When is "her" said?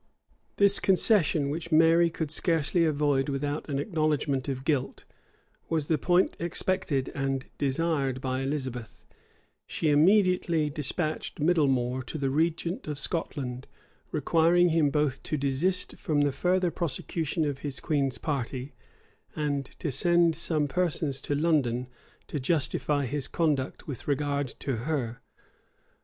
24.77-25.21